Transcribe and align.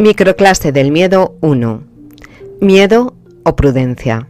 Microclase 0.00 0.70
del 0.70 0.92
miedo 0.92 1.36
1. 1.40 1.82
Miedo 2.60 3.14
o 3.42 3.56
prudencia. 3.56 4.28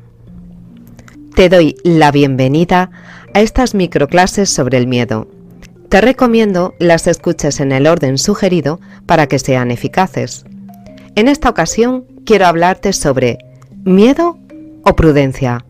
Te 1.34 1.50
doy 1.50 1.76
la 1.84 2.10
bienvenida 2.10 2.90
a 3.34 3.42
estas 3.42 3.74
microclases 3.74 4.48
sobre 4.48 4.78
el 4.78 4.86
miedo. 4.86 5.28
Te 5.90 6.00
recomiendo 6.00 6.74
las 6.78 7.06
escuches 7.06 7.60
en 7.60 7.72
el 7.72 7.86
orden 7.86 8.16
sugerido 8.16 8.80
para 9.04 9.26
que 9.26 9.38
sean 9.38 9.70
eficaces. 9.70 10.46
En 11.16 11.28
esta 11.28 11.50
ocasión 11.50 12.06
quiero 12.24 12.46
hablarte 12.46 12.94
sobre 12.94 13.36
miedo 13.84 14.38
o 14.84 14.96
prudencia. 14.96 15.66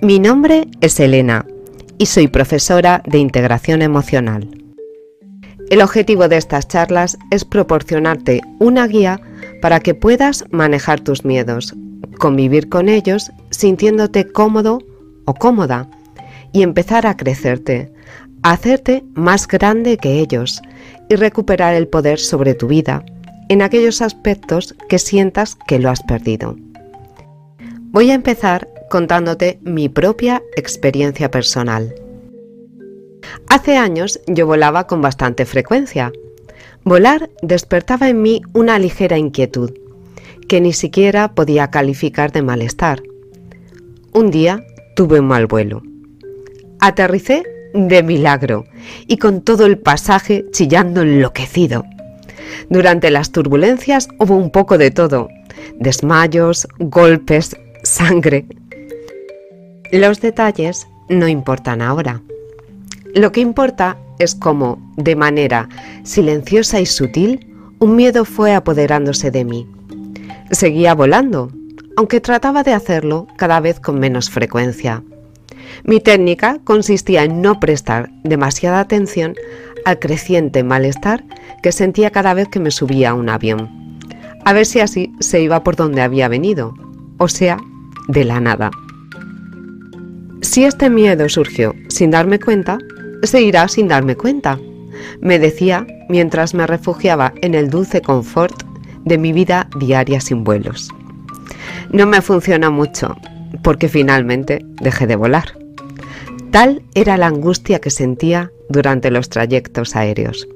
Mi 0.00 0.20
nombre 0.20 0.68
es 0.80 1.00
Elena 1.00 1.44
y 1.98 2.06
soy 2.06 2.28
profesora 2.28 3.02
de 3.04 3.18
integración 3.18 3.82
emocional. 3.82 4.48
El 5.68 5.82
objetivo 5.82 6.28
de 6.28 6.36
estas 6.36 6.68
charlas 6.68 7.18
es 7.32 7.44
proporcionarte 7.44 8.40
una 8.60 8.86
guía 8.86 9.20
para 9.60 9.80
que 9.80 9.94
puedas 9.94 10.44
manejar 10.50 11.00
tus 11.00 11.24
miedos, 11.24 11.74
convivir 12.18 12.68
con 12.68 12.88
ellos 12.88 13.32
sintiéndote 13.50 14.30
cómodo 14.30 14.78
o 15.24 15.34
cómoda 15.34 15.88
y 16.52 16.62
empezar 16.62 17.04
a 17.06 17.16
crecerte, 17.16 17.92
a 18.42 18.52
hacerte 18.52 19.04
más 19.14 19.48
grande 19.48 19.96
que 19.96 20.20
ellos 20.20 20.62
y 21.08 21.16
recuperar 21.16 21.74
el 21.74 21.88
poder 21.88 22.20
sobre 22.20 22.54
tu 22.54 22.68
vida 22.68 23.04
en 23.48 23.60
aquellos 23.60 24.02
aspectos 24.02 24.76
que 24.88 25.00
sientas 25.00 25.56
que 25.66 25.80
lo 25.80 25.90
has 25.90 26.02
perdido. 26.04 26.56
Voy 27.90 28.12
a 28.12 28.14
empezar 28.14 28.68
contándote 28.88 29.58
mi 29.62 29.88
propia 29.88 30.42
experiencia 30.56 31.28
personal. 31.30 31.92
Hace 33.48 33.76
años 33.76 34.20
yo 34.26 34.46
volaba 34.46 34.86
con 34.86 35.00
bastante 35.00 35.46
frecuencia. 35.46 36.12
Volar 36.84 37.30
despertaba 37.42 38.08
en 38.08 38.22
mí 38.22 38.42
una 38.52 38.78
ligera 38.78 39.18
inquietud, 39.18 39.72
que 40.48 40.60
ni 40.60 40.72
siquiera 40.72 41.34
podía 41.34 41.70
calificar 41.70 42.32
de 42.32 42.42
malestar. 42.42 43.02
Un 44.12 44.30
día 44.30 44.64
tuve 44.94 45.20
un 45.20 45.26
mal 45.26 45.46
vuelo. 45.46 45.82
Aterricé 46.80 47.44
de 47.74 48.02
milagro 48.02 48.64
y 49.06 49.18
con 49.18 49.42
todo 49.42 49.66
el 49.66 49.78
pasaje 49.78 50.46
chillando 50.50 51.02
enloquecido. 51.02 51.84
Durante 52.68 53.10
las 53.10 53.32
turbulencias 53.32 54.08
hubo 54.18 54.36
un 54.36 54.50
poco 54.50 54.78
de 54.78 54.90
todo, 54.90 55.28
desmayos, 55.78 56.66
golpes, 56.78 57.56
sangre. 57.82 58.46
Los 59.92 60.20
detalles 60.20 60.86
no 61.08 61.28
importan 61.28 61.82
ahora. 61.82 62.22
Lo 63.16 63.32
que 63.32 63.40
importa 63.40 63.96
es 64.18 64.34
cómo, 64.34 64.78
de 64.98 65.16
manera 65.16 65.70
silenciosa 66.02 66.80
y 66.80 66.84
sutil, 66.84 67.50
un 67.78 67.96
miedo 67.96 68.26
fue 68.26 68.52
apoderándose 68.52 69.30
de 69.30 69.42
mí. 69.42 69.66
Seguía 70.50 70.94
volando, 70.94 71.50
aunque 71.96 72.20
trataba 72.20 72.62
de 72.62 72.74
hacerlo 72.74 73.26
cada 73.38 73.58
vez 73.60 73.80
con 73.80 73.98
menos 73.98 74.28
frecuencia. 74.28 75.02
Mi 75.82 75.98
técnica 75.98 76.58
consistía 76.64 77.24
en 77.24 77.40
no 77.40 77.58
prestar 77.58 78.10
demasiada 78.22 78.80
atención 78.80 79.34
al 79.86 79.98
creciente 79.98 80.62
malestar 80.62 81.24
que 81.62 81.72
sentía 81.72 82.10
cada 82.10 82.34
vez 82.34 82.48
que 82.48 82.60
me 82.60 82.70
subía 82.70 83.10
a 83.10 83.14
un 83.14 83.30
avión, 83.30 83.98
a 84.44 84.52
ver 84.52 84.66
si 84.66 84.80
así 84.80 85.10
se 85.20 85.40
iba 85.40 85.64
por 85.64 85.74
donde 85.74 86.02
había 86.02 86.28
venido, 86.28 86.74
o 87.16 87.28
sea, 87.28 87.56
de 88.08 88.24
la 88.24 88.40
nada. 88.40 88.70
Si 90.42 90.64
este 90.64 90.90
miedo 90.90 91.30
surgió 91.30 91.74
sin 91.88 92.10
darme 92.10 92.38
cuenta, 92.38 92.78
se 93.22 93.42
irá 93.42 93.68
sin 93.68 93.88
darme 93.88 94.16
cuenta, 94.16 94.58
me 95.20 95.38
decía 95.38 95.86
mientras 96.08 96.54
me 96.54 96.66
refugiaba 96.66 97.32
en 97.42 97.54
el 97.54 97.70
dulce 97.70 98.00
confort 98.00 98.62
de 99.04 99.18
mi 99.18 99.32
vida 99.32 99.68
diaria 99.78 100.20
sin 100.20 100.44
vuelos. 100.44 100.90
No 101.92 102.06
me 102.06 102.20
funciona 102.20 102.70
mucho, 102.70 103.16
porque 103.62 103.88
finalmente 103.88 104.64
dejé 104.80 105.06
de 105.06 105.16
volar. 105.16 105.58
Tal 106.50 106.82
era 106.94 107.16
la 107.16 107.26
angustia 107.26 107.80
que 107.80 107.90
sentía 107.90 108.50
durante 108.68 109.10
los 109.10 109.28
trayectos 109.28 109.94
aéreos. 109.94 110.48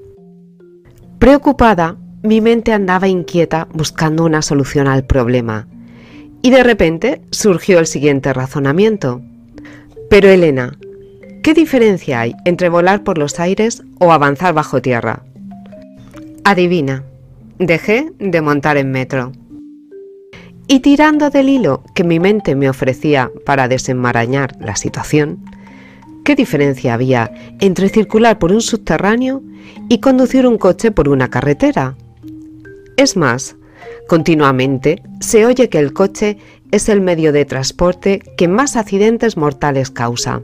Preocupada, 1.18 1.96
mi 2.22 2.40
mente 2.40 2.72
andaba 2.72 3.08
inquieta 3.08 3.68
buscando 3.72 4.24
una 4.24 4.42
solución 4.42 4.88
al 4.88 5.04
problema, 5.04 5.68
y 6.42 6.50
de 6.50 6.62
repente 6.62 7.22
surgió 7.30 7.78
el 7.78 7.86
siguiente 7.86 8.32
razonamiento. 8.32 9.20
Pero 10.08 10.28
Elena, 10.28 10.78
¿Qué 11.42 11.54
diferencia 11.54 12.20
hay 12.20 12.34
entre 12.44 12.68
volar 12.68 13.02
por 13.02 13.16
los 13.16 13.40
aires 13.40 13.82
o 13.98 14.12
avanzar 14.12 14.52
bajo 14.52 14.82
tierra? 14.82 15.22
Adivina, 16.44 17.02
dejé 17.58 18.12
de 18.18 18.42
montar 18.42 18.76
en 18.76 18.90
metro. 18.90 19.32
Y 20.66 20.80
tirando 20.80 21.30
del 21.30 21.48
hilo 21.48 21.82
que 21.94 22.04
mi 22.04 22.20
mente 22.20 22.54
me 22.54 22.68
ofrecía 22.68 23.30
para 23.46 23.68
desenmarañar 23.68 24.54
la 24.60 24.76
situación, 24.76 25.42
¿qué 26.24 26.36
diferencia 26.36 26.92
había 26.92 27.32
entre 27.58 27.88
circular 27.88 28.38
por 28.38 28.52
un 28.52 28.60
subterráneo 28.60 29.42
y 29.88 29.98
conducir 30.00 30.46
un 30.46 30.58
coche 30.58 30.90
por 30.90 31.08
una 31.08 31.30
carretera? 31.30 31.96
Es 32.98 33.16
más, 33.16 33.56
continuamente 34.08 35.02
se 35.20 35.46
oye 35.46 35.70
que 35.70 35.78
el 35.78 35.94
coche 35.94 36.36
es 36.70 36.90
el 36.90 37.00
medio 37.00 37.32
de 37.32 37.46
transporte 37.46 38.18
que 38.36 38.46
más 38.46 38.76
accidentes 38.76 39.38
mortales 39.38 39.90
causa. 39.90 40.42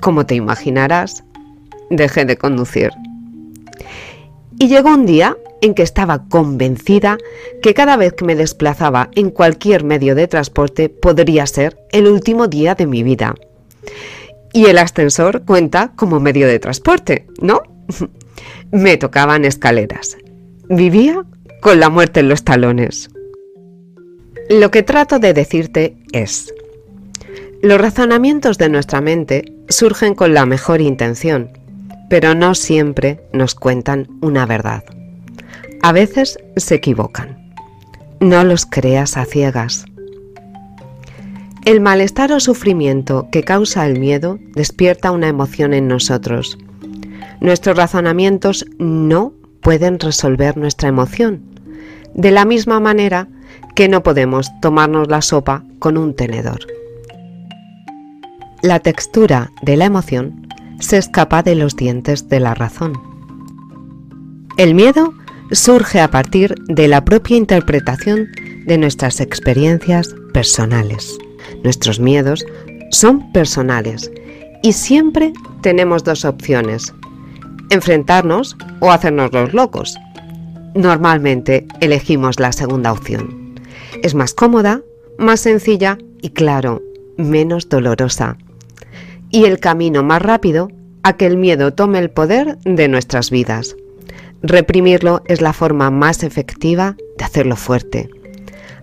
Como 0.00 0.26
te 0.26 0.34
imaginarás, 0.34 1.24
dejé 1.90 2.24
de 2.24 2.36
conducir. 2.36 2.90
Y 4.58 4.68
llegó 4.68 4.90
un 4.90 5.06
día 5.06 5.36
en 5.60 5.74
que 5.74 5.82
estaba 5.82 6.24
convencida 6.28 7.18
que 7.62 7.74
cada 7.74 7.96
vez 7.96 8.12
que 8.12 8.24
me 8.24 8.36
desplazaba 8.36 9.10
en 9.14 9.30
cualquier 9.30 9.84
medio 9.84 10.14
de 10.14 10.28
transporte 10.28 10.88
podría 10.88 11.46
ser 11.46 11.78
el 11.92 12.06
último 12.06 12.46
día 12.46 12.74
de 12.74 12.86
mi 12.86 13.02
vida. 13.02 13.34
Y 14.52 14.66
el 14.66 14.78
ascensor 14.78 15.44
cuenta 15.44 15.92
como 15.96 16.20
medio 16.20 16.46
de 16.46 16.58
transporte, 16.58 17.26
¿no? 17.40 17.62
me 18.70 18.96
tocaban 18.96 19.44
escaleras. 19.44 20.16
Vivía 20.68 21.24
con 21.60 21.80
la 21.80 21.90
muerte 21.90 22.20
en 22.20 22.28
los 22.28 22.44
talones. 22.44 23.10
Lo 24.48 24.70
que 24.70 24.82
trato 24.82 25.18
de 25.18 25.34
decirte 25.34 25.96
es, 26.12 26.54
los 27.62 27.80
razonamientos 27.80 28.58
de 28.58 28.68
nuestra 28.68 29.00
mente 29.00 29.55
surgen 29.68 30.14
con 30.14 30.34
la 30.34 30.46
mejor 30.46 30.80
intención, 30.80 31.50
pero 32.08 32.34
no 32.34 32.54
siempre 32.54 33.20
nos 33.32 33.54
cuentan 33.54 34.08
una 34.20 34.46
verdad. 34.46 34.84
A 35.82 35.92
veces 35.92 36.38
se 36.56 36.76
equivocan. 36.76 37.52
No 38.20 38.44
los 38.44 38.66
creas 38.66 39.16
a 39.16 39.24
ciegas. 39.24 39.84
El 41.64 41.80
malestar 41.80 42.32
o 42.32 42.40
sufrimiento 42.40 43.28
que 43.32 43.42
causa 43.42 43.86
el 43.86 43.98
miedo 43.98 44.38
despierta 44.54 45.10
una 45.10 45.28
emoción 45.28 45.74
en 45.74 45.88
nosotros. 45.88 46.58
Nuestros 47.40 47.76
razonamientos 47.76 48.64
no 48.78 49.34
pueden 49.60 49.98
resolver 49.98 50.56
nuestra 50.56 50.88
emoción, 50.88 51.42
de 52.14 52.30
la 52.30 52.44
misma 52.44 52.78
manera 52.78 53.28
que 53.74 53.88
no 53.88 54.02
podemos 54.02 54.50
tomarnos 54.62 55.08
la 55.08 55.20
sopa 55.20 55.64
con 55.80 55.98
un 55.98 56.14
tenedor 56.14 56.60
la 58.66 58.80
textura 58.80 59.52
de 59.62 59.76
la 59.76 59.84
emoción 59.84 60.48
se 60.80 60.98
escapa 60.98 61.42
de 61.42 61.54
los 61.54 61.76
dientes 61.76 62.28
de 62.28 62.40
la 62.40 62.52
razón. 62.54 62.94
El 64.56 64.74
miedo 64.74 65.14
surge 65.52 66.00
a 66.00 66.10
partir 66.10 66.54
de 66.66 66.88
la 66.88 67.04
propia 67.04 67.36
interpretación 67.36 68.28
de 68.66 68.76
nuestras 68.76 69.20
experiencias 69.20 70.14
personales. 70.34 71.16
Nuestros 71.62 72.00
miedos 72.00 72.44
son 72.90 73.32
personales 73.32 74.10
y 74.62 74.72
siempre 74.72 75.32
tenemos 75.60 76.02
dos 76.02 76.24
opciones, 76.24 76.92
enfrentarnos 77.70 78.56
o 78.80 78.90
hacernos 78.90 79.32
los 79.32 79.54
locos. 79.54 79.96
Normalmente 80.74 81.66
elegimos 81.80 82.40
la 82.40 82.50
segunda 82.50 82.92
opción. 82.92 83.54
Es 84.02 84.14
más 84.14 84.34
cómoda, 84.34 84.82
más 85.18 85.40
sencilla 85.40 85.98
y 86.20 86.30
claro, 86.30 86.82
menos 87.16 87.68
dolorosa 87.68 88.36
y 89.36 89.44
el 89.44 89.60
camino 89.60 90.02
más 90.02 90.22
rápido 90.22 90.70
a 91.02 91.18
que 91.18 91.26
el 91.26 91.36
miedo 91.36 91.74
tome 91.74 91.98
el 91.98 92.08
poder 92.08 92.56
de 92.64 92.88
nuestras 92.88 93.30
vidas. 93.30 93.76
Reprimirlo 94.40 95.20
es 95.26 95.42
la 95.42 95.52
forma 95.52 95.90
más 95.90 96.22
efectiva 96.22 96.96
de 97.18 97.24
hacerlo 97.26 97.54
fuerte, 97.54 98.08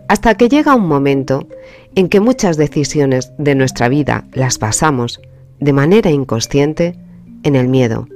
hasta 0.08 0.36
que 0.36 0.50
llega 0.50 0.76
un 0.76 0.86
momento 0.86 1.48
en 1.96 2.08
que 2.08 2.20
muchas 2.20 2.56
decisiones 2.56 3.32
de 3.40 3.56
nuestra 3.56 3.90
vida 3.90 4.26
las 4.32 4.60
basamos, 4.60 5.22
de 5.60 5.74
manera 5.74 6.12
inconsciente, 6.12 7.00
en 7.42 7.56
el 7.56 7.68
miedo. 7.68 8.08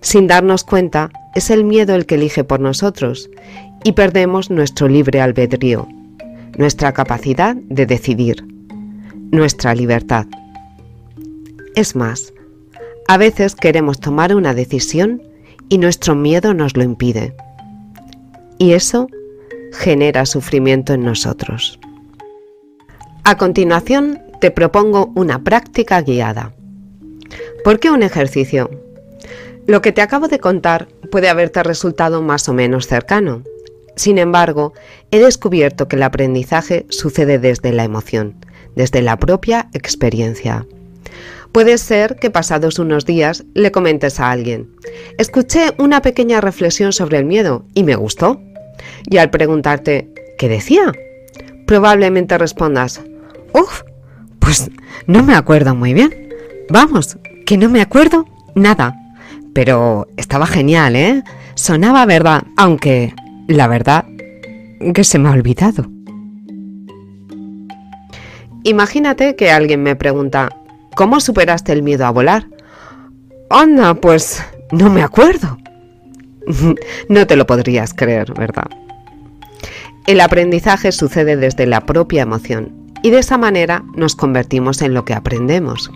Sin 0.00 0.28
darnos 0.28 0.64
cuenta, 0.64 1.10
es 1.34 1.50
el 1.50 1.62
miedo 1.62 1.94
el 1.94 2.06
que 2.06 2.14
elige 2.14 2.42
por 2.42 2.58
nosotros 2.58 3.28
y 3.84 3.92
perdemos 3.92 4.48
nuestro 4.48 4.88
libre 4.88 5.20
albedrío, 5.20 5.88
nuestra 6.56 6.94
capacidad 6.94 7.54
de 7.54 7.84
decidir, 7.84 8.46
nuestra 9.30 9.74
libertad. 9.74 10.26
Es 11.78 11.94
más, 11.94 12.34
a 13.06 13.18
veces 13.18 13.54
queremos 13.54 14.00
tomar 14.00 14.34
una 14.34 14.52
decisión 14.52 15.22
y 15.68 15.78
nuestro 15.78 16.16
miedo 16.16 16.52
nos 16.52 16.76
lo 16.76 16.82
impide. 16.82 17.36
y 18.58 18.72
eso 18.72 19.06
genera 19.72 20.26
sufrimiento 20.26 20.92
en 20.92 21.04
nosotros. 21.04 21.78
A 23.22 23.36
continuación, 23.36 24.20
te 24.40 24.50
propongo 24.50 25.12
una 25.14 25.44
práctica 25.44 26.02
guiada. 26.02 26.52
¿Por 27.62 27.78
qué 27.78 27.92
un 27.92 28.02
ejercicio? 28.02 28.68
Lo 29.68 29.80
que 29.80 29.92
te 29.92 30.02
acabo 30.02 30.26
de 30.26 30.40
contar 30.40 30.88
puede 31.12 31.28
haberte 31.28 31.62
resultado 31.62 32.22
más 32.22 32.48
o 32.48 32.54
menos 32.54 32.88
cercano. 32.88 33.44
Sin 33.94 34.18
embargo, 34.18 34.72
he 35.12 35.20
descubierto 35.20 35.86
que 35.86 35.94
el 35.94 36.02
aprendizaje 36.02 36.86
sucede 36.88 37.38
desde 37.38 37.72
la 37.72 37.84
emoción, 37.84 38.34
desde 38.74 39.00
la 39.00 39.16
propia 39.16 39.68
experiencia. 39.74 40.66
Puede 41.52 41.78
ser 41.78 42.16
que 42.16 42.30
pasados 42.30 42.78
unos 42.78 43.04
días 43.04 43.44
le 43.54 43.72
comentes 43.72 44.20
a 44.20 44.30
alguien, 44.30 44.70
escuché 45.18 45.74
una 45.78 46.02
pequeña 46.02 46.40
reflexión 46.40 46.92
sobre 46.92 47.18
el 47.18 47.24
miedo 47.24 47.64
y 47.74 47.82
me 47.84 47.96
gustó. 47.96 48.40
Y 49.08 49.16
al 49.18 49.30
preguntarte, 49.30 50.12
¿qué 50.38 50.48
decía? 50.48 50.92
Probablemente 51.66 52.38
respondas, 52.38 53.02
uff, 53.52 53.82
pues 54.38 54.70
no 55.06 55.22
me 55.22 55.34
acuerdo 55.34 55.74
muy 55.74 55.94
bien. 55.94 56.28
Vamos, 56.70 57.18
que 57.44 57.56
no 57.56 57.68
me 57.68 57.80
acuerdo 57.80 58.26
nada. 58.54 58.94
Pero 59.54 60.06
estaba 60.16 60.46
genial, 60.46 60.96
¿eh? 60.96 61.22
Sonaba 61.54 62.06
verdad, 62.06 62.44
aunque 62.56 63.14
la 63.48 63.66
verdad 63.66 64.04
que 64.94 65.02
se 65.02 65.18
me 65.18 65.28
ha 65.28 65.32
olvidado. 65.32 65.90
Imagínate 68.64 69.34
que 69.34 69.50
alguien 69.50 69.82
me 69.82 69.96
pregunta, 69.96 70.50
¿cómo 70.98 71.20
superaste 71.20 71.72
el 71.72 71.84
miedo 71.84 72.04
a 72.06 72.10
volar? 72.10 72.48
Anda, 73.50 73.94
pues 73.94 74.42
no 74.72 74.90
me 74.90 75.04
acuerdo. 75.04 75.56
no 77.08 77.24
te 77.24 77.36
lo 77.36 77.46
podrías 77.46 77.94
creer, 77.94 78.34
¿verdad? 78.34 78.66
El 80.08 80.20
aprendizaje 80.20 80.90
sucede 80.90 81.36
desde 81.36 81.66
la 81.66 81.86
propia 81.86 82.22
emoción 82.22 82.92
y 83.04 83.10
de 83.10 83.20
esa 83.20 83.38
manera 83.38 83.84
nos 83.94 84.16
convertimos 84.16 84.82
en 84.82 84.92
lo 84.92 85.04
que 85.04 85.14
aprendemos. 85.14 85.88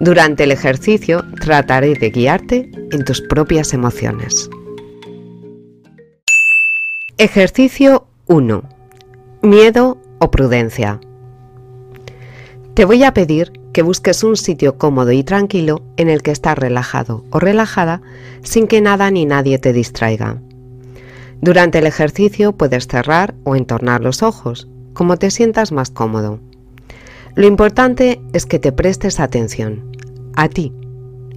Durante 0.00 0.44
el 0.44 0.52
ejercicio 0.52 1.26
trataré 1.38 1.92
de 1.92 2.08
guiarte 2.08 2.70
en 2.90 3.04
tus 3.04 3.20
propias 3.20 3.74
emociones. 3.74 4.48
Ejercicio 7.18 8.06
1. 8.24 8.62
Miedo 9.42 10.00
o 10.18 10.30
prudencia. 10.30 10.98
Te 12.72 12.86
voy 12.86 13.04
a 13.04 13.12
pedir 13.12 13.57
que 13.72 13.82
busques 13.82 14.24
un 14.24 14.36
sitio 14.36 14.78
cómodo 14.78 15.12
y 15.12 15.22
tranquilo 15.22 15.82
en 15.96 16.08
el 16.08 16.22
que 16.22 16.30
estás 16.30 16.58
relajado 16.58 17.24
o 17.30 17.38
relajada 17.38 18.00
sin 18.42 18.66
que 18.66 18.80
nada 18.80 19.10
ni 19.10 19.26
nadie 19.26 19.58
te 19.58 19.72
distraiga. 19.72 20.40
Durante 21.40 21.78
el 21.78 21.86
ejercicio 21.86 22.52
puedes 22.52 22.88
cerrar 22.88 23.34
o 23.44 23.54
entornar 23.54 24.00
los 24.00 24.22
ojos, 24.22 24.68
como 24.92 25.16
te 25.16 25.30
sientas 25.30 25.70
más 25.70 25.90
cómodo. 25.90 26.40
Lo 27.34 27.46
importante 27.46 28.20
es 28.32 28.46
que 28.46 28.58
te 28.58 28.72
prestes 28.72 29.20
atención 29.20 29.84
a 30.34 30.48
ti 30.48 30.72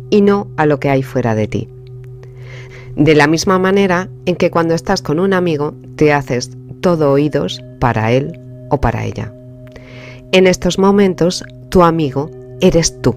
y 0.10 0.22
no 0.22 0.48
a 0.58 0.66
lo 0.66 0.80
que 0.80 0.90
hay 0.90 1.04
fuera 1.04 1.36
de 1.36 1.48
ti. 1.48 1.70
De 2.96 3.16
la 3.16 3.28
misma 3.28 3.60
manera 3.60 4.10
en 4.26 4.36
que 4.36 4.52
cuando 4.52 4.74
estás 4.74 5.02
con 5.02 5.20
un 5.20 5.34
amigo 5.34 5.76
te 5.96 6.12
haces 6.12 6.52
todo 6.82 7.12
oídos 7.12 7.64
para 7.80 8.12
él 8.12 8.40
o 8.70 8.82
para 8.82 9.06
ella. 9.06 9.34
En 10.32 10.48
estos 10.48 10.80
momentos, 10.80 11.44
tu 11.72 11.84
amigo 11.84 12.30
eres 12.60 13.02
tú. 13.02 13.16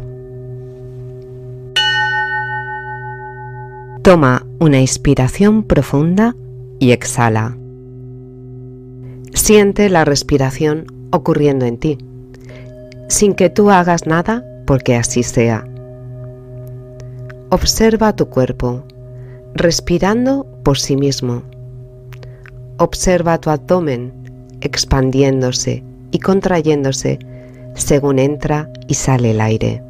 Toma 4.03 4.47
una 4.61 4.81
inspiración 4.81 5.65
profunda 5.65 6.37
y 6.79 6.93
exhala. 6.93 7.59
Siente 9.33 9.91
la 9.91 10.05
respiración 10.05 10.87
ocurriendo 11.11 11.67
en 11.67 11.79
ti, 11.79 11.99
sin 13.09 13.35
que 13.35 13.51
tú 13.51 13.71
hagas 13.73 14.07
nada 14.07 14.45
porque 14.67 14.95
así 14.95 15.25
sea. 15.25 15.67
Observa 17.51 18.15
tu 18.15 18.29
cuerpo, 18.29 18.85
respirando 19.55 20.47
por 20.63 20.79
sí 20.79 20.97
mismo. 20.97 21.43
Observa 22.79 23.39
tu 23.39 23.51
abdomen 23.51 24.13
expandiéndose 24.61 25.83
y 26.13 26.21
contrayéndose 26.21 27.19
según 27.75 28.19
entra 28.19 28.71
y 28.87 28.95
sale 28.95 29.33
el 29.33 29.41
aire. 29.41 29.83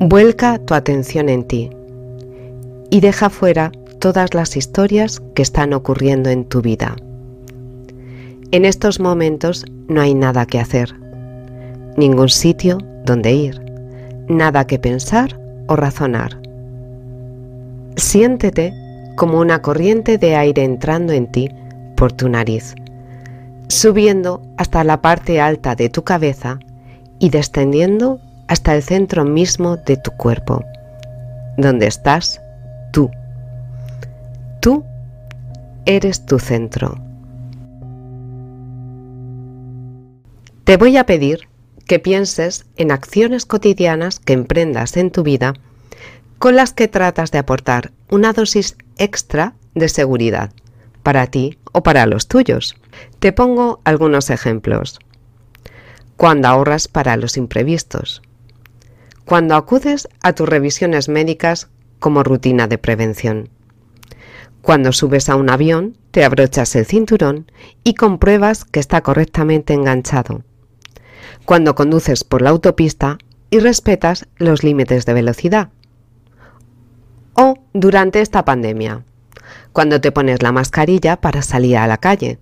Vuelca 0.00 0.58
tu 0.58 0.74
atención 0.74 1.28
en 1.28 1.44
ti 1.44 1.70
y 2.90 3.00
deja 3.00 3.30
fuera 3.30 3.72
todas 3.98 4.34
las 4.34 4.56
historias 4.56 5.20
que 5.34 5.42
están 5.42 5.72
ocurriendo 5.72 6.30
en 6.30 6.44
tu 6.44 6.62
vida. 6.62 6.96
En 8.52 8.64
estos 8.64 9.00
momentos 9.00 9.64
no 9.88 10.00
hay 10.00 10.14
nada 10.14 10.46
que 10.46 10.60
hacer, 10.60 10.94
ningún 11.96 12.28
sitio 12.28 12.78
donde 13.04 13.32
ir 13.32 13.68
nada 14.28 14.66
que 14.66 14.78
pensar 14.78 15.40
o 15.66 15.76
razonar. 15.76 16.38
Siéntete 17.96 18.72
como 19.16 19.40
una 19.40 19.60
corriente 19.62 20.18
de 20.18 20.36
aire 20.36 20.62
entrando 20.62 21.12
en 21.12 21.30
ti 21.32 21.48
por 21.96 22.12
tu 22.12 22.28
nariz, 22.28 22.74
subiendo 23.68 24.42
hasta 24.56 24.82
la 24.84 25.02
parte 25.02 25.40
alta 25.40 25.74
de 25.74 25.88
tu 25.88 26.02
cabeza 26.02 26.58
y 27.18 27.30
descendiendo 27.30 28.20
hasta 28.48 28.74
el 28.74 28.82
centro 28.82 29.24
mismo 29.24 29.76
de 29.76 29.96
tu 29.96 30.10
cuerpo, 30.12 30.64
donde 31.56 31.86
estás 31.86 32.40
tú. 32.92 33.10
Tú 34.60 34.84
eres 35.84 36.24
tu 36.24 36.38
centro. 36.38 36.98
Te 40.64 40.76
voy 40.76 40.96
a 40.96 41.06
pedir 41.06 41.48
que 41.86 41.98
pienses 41.98 42.66
en 42.76 42.90
acciones 42.90 43.46
cotidianas 43.46 44.20
que 44.20 44.34
emprendas 44.34 44.96
en 44.96 45.10
tu 45.10 45.22
vida 45.22 45.54
con 46.38 46.56
las 46.56 46.72
que 46.72 46.88
tratas 46.88 47.30
de 47.30 47.38
aportar 47.38 47.92
una 48.10 48.32
dosis 48.32 48.76
extra 48.96 49.54
de 49.74 49.88
seguridad 49.88 50.52
para 51.02 51.26
ti 51.26 51.58
o 51.78 51.82
para 51.82 52.06
los 52.06 52.28
tuyos. 52.28 52.76
Te 53.20 53.32
pongo 53.32 53.80
algunos 53.84 54.30
ejemplos. 54.30 54.98
Cuando 56.16 56.48
ahorras 56.48 56.88
para 56.88 57.16
los 57.16 57.36
imprevistos. 57.36 58.22
Cuando 59.24 59.54
acudes 59.54 60.08
a 60.20 60.32
tus 60.32 60.48
revisiones 60.48 61.08
médicas 61.08 61.68
como 62.00 62.24
rutina 62.24 62.66
de 62.66 62.78
prevención. 62.78 63.50
Cuando 64.60 64.92
subes 64.92 65.28
a 65.28 65.36
un 65.36 65.50
avión, 65.50 65.96
te 66.10 66.24
abrochas 66.24 66.74
el 66.74 66.86
cinturón 66.86 67.50
y 67.84 67.94
compruebas 67.94 68.64
que 68.64 68.80
está 68.80 69.02
correctamente 69.02 69.72
enganchado 69.72 70.42
cuando 71.48 71.74
conduces 71.74 72.24
por 72.24 72.42
la 72.42 72.50
autopista 72.50 73.16
y 73.48 73.60
respetas 73.60 74.28
los 74.36 74.62
límites 74.62 75.06
de 75.06 75.14
velocidad. 75.14 75.70
O 77.32 77.54
durante 77.72 78.20
esta 78.20 78.44
pandemia, 78.44 79.04
cuando 79.78 80.00
te 80.00 80.10
pones 80.10 80.42
la 80.42 80.50
mascarilla 80.50 81.20
para 81.20 81.40
salir 81.40 81.76
a 81.76 81.86
la 81.86 81.98
calle, 81.98 82.40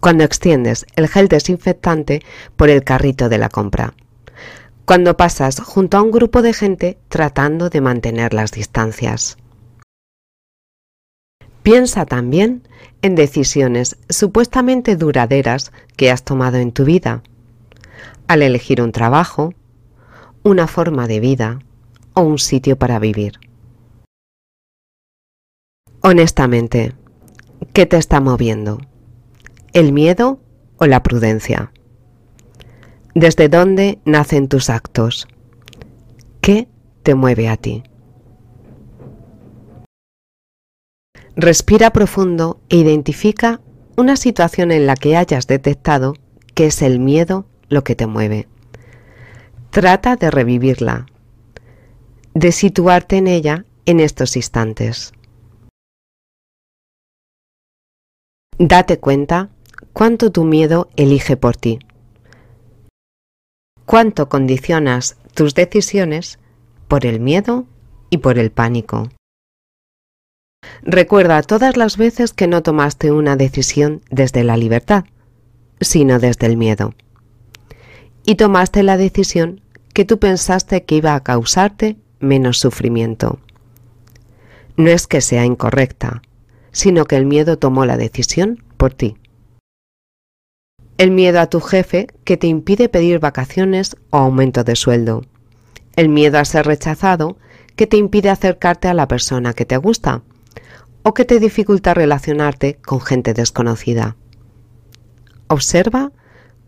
cuando 0.00 0.22
extiendes 0.22 0.86
el 0.94 1.08
gel 1.08 1.26
desinfectante 1.26 2.22
por 2.54 2.70
el 2.70 2.84
carrito 2.84 3.28
de 3.28 3.36
la 3.36 3.48
compra, 3.48 3.94
cuando 4.84 5.16
pasas 5.16 5.58
junto 5.58 5.96
a 5.96 6.02
un 6.02 6.12
grupo 6.12 6.40
de 6.40 6.52
gente 6.52 6.96
tratando 7.08 7.68
de 7.68 7.80
mantener 7.80 8.32
las 8.32 8.52
distancias. 8.52 9.38
Piensa 11.64 12.06
también 12.06 12.62
en 13.02 13.16
decisiones 13.16 13.96
supuestamente 14.08 14.94
duraderas 14.94 15.72
que 15.96 16.12
has 16.12 16.22
tomado 16.22 16.58
en 16.58 16.70
tu 16.70 16.84
vida 16.84 17.24
al 18.28 18.40
elegir 18.40 18.82
un 18.82 18.92
trabajo, 18.92 19.52
una 20.44 20.68
forma 20.68 21.08
de 21.08 21.18
vida 21.18 21.58
o 22.14 22.20
un 22.20 22.38
sitio 22.38 22.78
para 22.78 23.00
vivir. 23.00 23.47
Honestamente, 26.00 26.92
¿qué 27.72 27.84
te 27.84 27.96
está 27.96 28.20
moviendo? 28.20 28.78
¿El 29.72 29.92
miedo 29.92 30.40
o 30.76 30.86
la 30.86 31.02
prudencia? 31.02 31.72
¿Desde 33.14 33.48
dónde 33.48 33.98
nacen 34.04 34.48
tus 34.48 34.70
actos? 34.70 35.26
¿Qué 36.40 36.68
te 37.02 37.16
mueve 37.16 37.48
a 37.48 37.56
ti? 37.56 37.82
Respira 41.34 41.90
profundo 41.90 42.60
e 42.68 42.76
identifica 42.76 43.60
una 43.96 44.16
situación 44.16 44.70
en 44.70 44.86
la 44.86 44.94
que 44.94 45.16
hayas 45.16 45.48
detectado 45.48 46.14
que 46.54 46.66
es 46.66 46.80
el 46.80 47.00
miedo 47.00 47.46
lo 47.68 47.82
que 47.82 47.96
te 47.96 48.06
mueve. 48.06 48.46
Trata 49.70 50.14
de 50.14 50.30
revivirla, 50.30 51.06
de 52.34 52.52
situarte 52.52 53.16
en 53.16 53.26
ella 53.26 53.64
en 53.84 53.98
estos 53.98 54.36
instantes. 54.36 55.12
Date 58.60 58.98
cuenta 58.98 59.50
cuánto 59.92 60.32
tu 60.32 60.42
miedo 60.42 60.88
elige 60.96 61.36
por 61.36 61.56
ti, 61.56 61.78
cuánto 63.84 64.28
condicionas 64.28 65.16
tus 65.32 65.54
decisiones 65.54 66.40
por 66.88 67.06
el 67.06 67.20
miedo 67.20 67.66
y 68.10 68.18
por 68.18 68.36
el 68.36 68.50
pánico. 68.50 69.10
Recuerda 70.82 71.40
todas 71.42 71.76
las 71.76 71.96
veces 71.96 72.32
que 72.32 72.48
no 72.48 72.64
tomaste 72.64 73.12
una 73.12 73.36
decisión 73.36 74.02
desde 74.10 74.42
la 74.42 74.56
libertad, 74.56 75.04
sino 75.80 76.18
desde 76.18 76.48
el 76.48 76.56
miedo. 76.56 76.94
Y 78.26 78.34
tomaste 78.34 78.82
la 78.82 78.96
decisión 78.96 79.60
que 79.94 80.04
tú 80.04 80.18
pensaste 80.18 80.82
que 80.82 80.96
iba 80.96 81.14
a 81.14 81.22
causarte 81.22 81.96
menos 82.18 82.58
sufrimiento. 82.58 83.38
No 84.76 84.90
es 84.90 85.06
que 85.06 85.20
sea 85.20 85.44
incorrecta, 85.44 86.22
sino 86.72 87.04
que 87.04 87.16
el 87.16 87.26
miedo 87.26 87.58
tomó 87.58 87.84
la 87.86 87.96
decisión 87.96 88.62
por 88.76 88.94
ti. 88.94 89.16
El 90.96 91.10
miedo 91.10 91.40
a 91.40 91.46
tu 91.46 91.60
jefe 91.60 92.08
que 92.24 92.36
te 92.36 92.48
impide 92.48 92.88
pedir 92.88 93.20
vacaciones 93.20 93.96
o 94.10 94.18
aumento 94.18 94.64
de 94.64 94.74
sueldo. 94.74 95.24
El 95.96 96.08
miedo 96.08 96.38
a 96.38 96.44
ser 96.44 96.66
rechazado 96.66 97.36
que 97.76 97.86
te 97.86 97.96
impide 97.96 98.30
acercarte 98.30 98.88
a 98.88 98.94
la 98.94 99.06
persona 99.06 99.54
que 99.54 99.64
te 99.64 99.76
gusta 99.76 100.22
o 101.04 101.14
que 101.14 101.24
te 101.24 101.38
dificulta 101.38 101.94
relacionarte 101.94 102.74
con 102.84 103.00
gente 103.00 103.32
desconocida. 103.32 104.16
Observa 105.46 106.12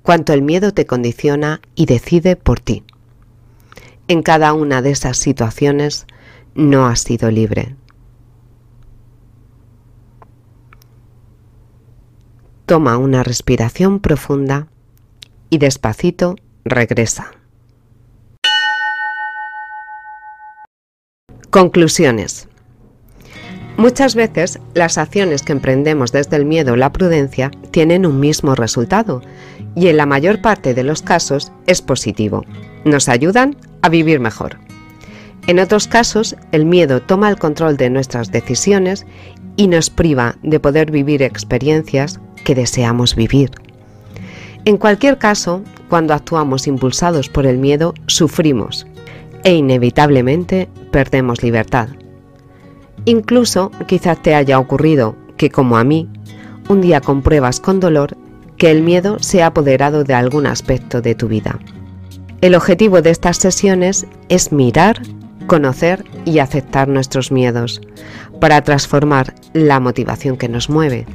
cuánto 0.02 0.32
el 0.32 0.42
miedo 0.42 0.72
te 0.72 0.86
condiciona 0.86 1.60
y 1.74 1.86
decide 1.86 2.36
por 2.36 2.60
ti. 2.60 2.84
En 4.08 4.22
cada 4.22 4.52
una 4.52 4.82
de 4.82 4.92
esas 4.92 5.18
situaciones 5.18 6.06
no 6.54 6.86
has 6.86 7.00
sido 7.00 7.30
libre. 7.30 7.74
Toma 12.70 12.98
una 12.98 13.24
respiración 13.24 13.98
profunda 13.98 14.68
y 15.48 15.58
despacito 15.58 16.36
regresa. 16.64 17.32
Conclusiones. 21.50 22.48
Muchas 23.76 24.14
veces 24.14 24.60
las 24.74 24.98
acciones 24.98 25.42
que 25.42 25.50
emprendemos 25.50 26.12
desde 26.12 26.36
el 26.36 26.44
miedo 26.44 26.74
o 26.74 26.76
la 26.76 26.92
prudencia 26.92 27.50
tienen 27.72 28.06
un 28.06 28.20
mismo 28.20 28.54
resultado 28.54 29.20
y 29.74 29.88
en 29.88 29.96
la 29.96 30.06
mayor 30.06 30.40
parte 30.40 30.72
de 30.72 30.84
los 30.84 31.02
casos 31.02 31.50
es 31.66 31.82
positivo. 31.82 32.44
Nos 32.84 33.08
ayudan 33.08 33.56
a 33.82 33.88
vivir 33.88 34.20
mejor. 34.20 34.58
En 35.48 35.58
otros 35.58 35.88
casos, 35.88 36.36
el 36.52 36.66
miedo 36.66 37.02
toma 37.02 37.30
el 37.30 37.36
control 37.36 37.76
de 37.76 37.90
nuestras 37.90 38.30
decisiones 38.30 39.06
y 39.56 39.66
nos 39.66 39.90
priva 39.90 40.36
de 40.44 40.60
poder 40.60 40.92
vivir 40.92 41.20
experiencias 41.22 42.20
que 42.44 42.54
deseamos 42.54 43.14
vivir. 43.14 43.50
En 44.64 44.76
cualquier 44.76 45.18
caso, 45.18 45.62
cuando 45.88 46.14
actuamos 46.14 46.66
impulsados 46.66 47.28
por 47.28 47.46
el 47.46 47.58
miedo, 47.58 47.94
sufrimos 48.06 48.86
e 49.42 49.54
inevitablemente 49.54 50.68
perdemos 50.90 51.42
libertad. 51.42 51.88
Incluso 53.06 53.70
quizás 53.86 54.22
te 54.22 54.34
haya 54.34 54.58
ocurrido 54.58 55.16
que, 55.36 55.50
como 55.50 55.78
a 55.78 55.84
mí, 55.84 56.08
un 56.68 56.80
día 56.80 57.00
compruebas 57.00 57.58
con 57.58 57.80
dolor 57.80 58.16
que 58.58 58.70
el 58.70 58.82
miedo 58.82 59.18
se 59.20 59.42
ha 59.42 59.46
apoderado 59.46 60.04
de 60.04 60.12
algún 60.12 60.46
aspecto 60.46 61.00
de 61.00 61.14
tu 61.14 61.28
vida. 61.28 61.58
El 62.42 62.54
objetivo 62.54 63.00
de 63.00 63.10
estas 63.10 63.38
sesiones 63.38 64.06
es 64.28 64.52
mirar, 64.52 65.02
conocer 65.46 66.04
y 66.26 66.38
aceptar 66.38 66.86
nuestros 66.88 67.32
miedos, 67.32 67.80
para 68.40 68.62
transformar 68.62 69.34
la 69.52 69.80
motivación 69.80 70.36
que 70.36 70.48
nos 70.48 70.68
mueve, 70.68 71.06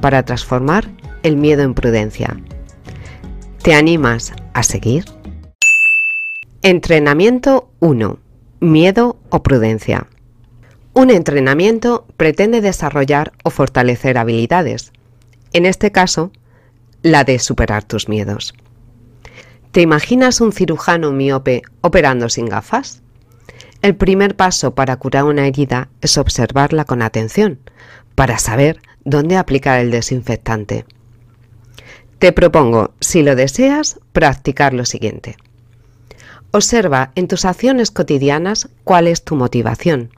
para 0.00 0.24
transformar 0.24 0.88
el 1.22 1.36
miedo 1.36 1.62
en 1.62 1.74
prudencia. 1.74 2.36
¿Te 3.62 3.74
animas 3.74 4.32
a 4.54 4.62
seguir? 4.62 5.04
Entrenamiento 6.62 7.70
1. 7.80 8.18
Miedo 8.60 9.18
o 9.30 9.42
prudencia. 9.42 10.06
Un 10.94 11.10
entrenamiento 11.10 12.06
pretende 12.16 12.60
desarrollar 12.60 13.32
o 13.44 13.50
fortalecer 13.50 14.18
habilidades, 14.18 14.92
en 15.52 15.66
este 15.66 15.90
caso, 15.90 16.32
la 17.02 17.24
de 17.24 17.38
superar 17.38 17.84
tus 17.84 18.08
miedos. 18.08 18.54
¿Te 19.72 19.80
imaginas 19.80 20.40
un 20.40 20.52
cirujano 20.52 21.12
miope 21.12 21.62
operando 21.80 22.28
sin 22.28 22.46
gafas? 22.46 23.02
El 23.80 23.96
primer 23.96 24.36
paso 24.36 24.74
para 24.74 24.96
curar 24.96 25.24
una 25.24 25.46
herida 25.46 25.88
es 26.00 26.18
observarla 26.18 26.84
con 26.84 27.02
atención, 27.02 27.58
para 28.14 28.38
saber 28.38 28.80
dónde 29.04 29.36
aplicar 29.36 29.80
el 29.80 29.90
desinfectante. 29.90 30.84
Te 32.18 32.32
propongo, 32.32 32.92
si 33.00 33.22
lo 33.22 33.34
deseas, 33.34 33.98
practicar 34.12 34.74
lo 34.74 34.84
siguiente. 34.84 35.36
Observa 36.52 37.10
en 37.14 37.28
tus 37.28 37.44
acciones 37.44 37.90
cotidianas 37.90 38.68
cuál 38.84 39.08
es 39.08 39.24
tu 39.24 39.36
motivación. 39.36 40.10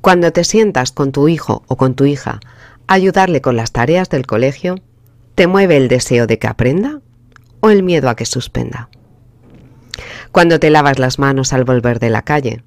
Cuando 0.00 0.32
te 0.32 0.44
sientas 0.44 0.92
con 0.92 1.12
tu 1.12 1.28
hijo 1.28 1.62
o 1.68 1.76
con 1.76 1.94
tu 1.94 2.04
hija 2.04 2.40
a 2.86 2.94
ayudarle 2.94 3.40
con 3.40 3.56
las 3.56 3.72
tareas 3.72 4.10
del 4.10 4.26
colegio, 4.26 4.74
¿te 5.34 5.46
mueve 5.46 5.76
el 5.76 5.88
deseo 5.88 6.26
de 6.26 6.38
que 6.38 6.48
aprenda 6.48 7.00
o 7.60 7.70
el 7.70 7.82
miedo 7.82 8.10
a 8.10 8.16
que 8.16 8.26
suspenda? 8.26 8.90
Cuando 10.32 10.58
te 10.58 10.70
lavas 10.70 10.98
las 10.98 11.18
manos 11.18 11.52
al 11.52 11.64
volver 11.64 11.98
de 12.00 12.10
la 12.10 12.22
calle, 12.22 12.64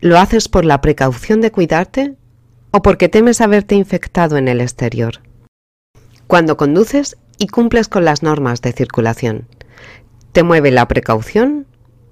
¿lo 0.00 0.18
haces 0.18 0.48
por 0.48 0.64
la 0.64 0.80
precaución 0.80 1.40
de 1.40 1.50
cuidarte 1.50 2.14
o 2.70 2.82
porque 2.82 3.08
temes 3.08 3.40
haberte 3.40 3.74
infectado 3.74 4.36
en 4.36 4.48
el 4.48 4.60
exterior? 4.60 5.20
Cuando 6.26 6.56
conduces 6.56 7.16
y 7.38 7.48
cumples 7.48 7.88
con 7.88 8.04
las 8.04 8.22
normas 8.22 8.60
de 8.62 8.72
circulación, 8.72 9.48
¿te 10.32 10.42
mueve 10.42 10.70
la 10.70 10.86
precaución 10.86 11.66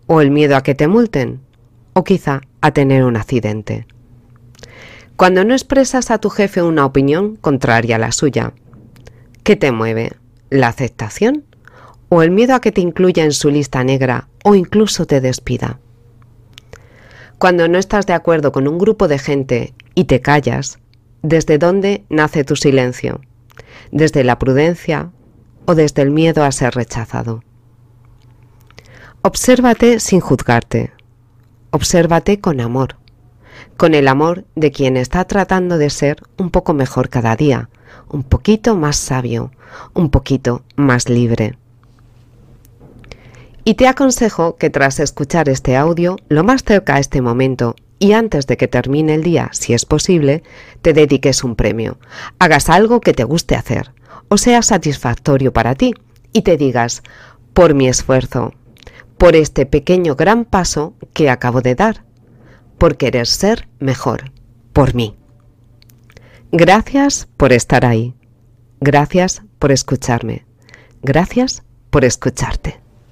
o 0.08 0.20
el 0.22 0.30
miedo 0.30 0.56
a 0.56 0.62
que 0.62 0.74
te 0.74 0.88
multen, 0.88 1.42
o 1.92 2.02
quizá 2.02 2.40
a 2.60 2.72
tener 2.72 3.04
un 3.04 3.16
accidente. 3.16 3.86
Cuando 5.16 5.44
no 5.44 5.52
expresas 5.52 6.10
a 6.10 6.18
tu 6.18 6.30
jefe 6.30 6.62
una 6.62 6.86
opinión 6.86 7.36
contraria 7.36 7.96
a 7.96 7.98
la 7.98 8.10
suya, 8.10 8.54
¿qué 9.42 9.54
te 9.54 9.70
mueve? 9.70 10.12
¿La 10.48 10.68
aceptación? 10.68 11.44
¿O 12.08 12.22
el 12.22 12.30
miedo 12.30 12.54
a 12.54 12.60
que 12.60 12.72
te 12.72 12.80
incluya 12.80 13.24
en 13.24 13.32
su 13.32 13.50
lista 13.50 13.84
negra 13.84 14.28
o 14.44 14.54
incluso 14.54 15.06
te 15.06 15.20
despida? 15.20 15.78
Cuando 17.38 17.68
no 17.68 17.78
estás 17.78 18.06
de 18.06 18.14
acuerdo 18.14 18.50
con 18.50 18.66
un 18.66 18.78
grupo 18.78 19.08
de 19.08 19.18
gente 19.18 19.74
y 19.98 20.04
te 20.04 20.20
callas, 20.20 20.78
¿desde 21.22 21.58
dónde 21.58 22.04
nace 22.08 22.44
tu 22.44 22.54
silencio? 22.54 23.20
¿Desde 23.90 24.22
la 24.22 24.38
prudencia 24.38 25.10
o 25.64 25.74
desde 25.74 26.02
el 26.02 26.12
miedo 26.12 26.44
a 26.44 26.52
ser 26.52 26.76
rechazado? 26.76 27.42
Obsérvate 29.22 29.98
sin 29.98 30.20
juzgarte. 30.20 30.92
Obsérvate 31.72 32.38
con 32.38 32.60
amor, 32.60 32.94
con 33.76 33.92
el 33.92 34.06
amor 34.06 34.44
de 34.54 34.70
quien 34.70 34.96
está 34.96 35.24
tratando 35.24 35.78
de 35.78 35.90
ser 35.90 36.22
un 36.36 36.50
poco 36.50 36.74
mejor 36.74 37.08
cada 37.08 37.34
día, 37.34 37.68
un 38.08 38.22
poquito 38.22 38.76
más 38.76 38.94
sabio, 38.94 39.50
un 39.94 40.10
poquito 40.10 40.62
más 40.76 41.08
libre. 41.08 41.58
Y 43.64 43.74
te 43.74 43.88
aconsejo 43.88 44.54
que 44.58 44.70
tras 44.70 45.00
escuchar 45.00 45.48
este 45.48 45.76
audio, 45.76 46.18
lo 46.28 46.44
más 46.44 46.62
cerca 46.62 46.94
a 46.94 46.98
este 47.00 47.20
momento 47.20 47.74
y 47.98 48.12
antes 48.12 48.46
de 48.46 48.56
que 48.56 48.68
termine 48.68 49.14
el 49.14 49.22
día, 49.22 49.50
si 49.52 49.74
es 49.74 49.84
posible, 49.84 50.42
te 50.82 50.92
dediques 50.92 51.44
un 51.44 51.56
premio, 51.56 51.98
hagas 52.38 52.68
algo 52.68 53.00
que 53.00 53.12
te 53.12 53.24
guste 53.24 53.56
hacer 53.56 53.92
o 54.28 54.36
sea 54.36 54.62
satisfactorio 54.62 55.52
para 55.52 55.74
ti 55.74 55.94
y 56.32 56.42
te 56.42 56.56
digas, 56.56 57.02
por 57.54 57.74
mi 57.74 57.88
esfuerzo, 57.88 58.52
por 59.16 59.34
este 59.34 59.66
pequeño 59.66 60.14
gran 60.14 60.44
paso 60.44 60.94
que 61.12 61.30
acabo 61.30 61.62
de 61.62 61.74
dar, 61.74 62.04
por 62.76 62.96
querer 62.96 63.26
ser 63.26 63.68
mejor, 63.80 64.30
por 64.72 64.94
mí. 64.94 65.16
Gracias 66.52 67.28
por 67.36 67.52
estar 67.52 67.84
ahí. 67.84 68.14
Gracias 68.80 69.42
por 69.58 69.72
escucharme. 69.72 70.46
Gracias 71.02 71.64
por 71.90 72.04
escucharte. 72.04 72.80